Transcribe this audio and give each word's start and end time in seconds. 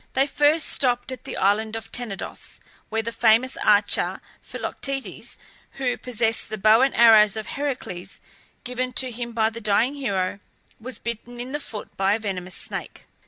They 0.13 0.25
first 0.25 0.65
stopped 0.65 1.11
at 1.11 1.25
the 1.25 1.37
island 1.37 1.75
of 1.75 1.91
Tenedos, 1.91 2.59
where 2.89 3.03
the 3.03 3.11
famous 3.11 3.55
archer 3.57 4.19
Philoctetes 4.41 5.37
who 5.73 5.95
possessed 5.95 6.49
the 6.49 6.57
bow 6.57 6.81
and 6.81 6.95
arrows 6.95 7.37
of 7.37 7.45
Heracles, 7.45 8.19
given 8.63 8.93
to 8.93 9.11
him 9.11 9.31
by 9.33 9.51
the 9.51 9.61
dying 9.61 9.93
hero 9.93 10.39
was 10.79 10.97
bitten 10.97 11.39
in 11.39 11.51
the 11.51 11.59
foot 11.59 11.95
by 11.97 12.13
a 12.13 12.19
venomous 12.19 12.55
snake. 12.55 13.05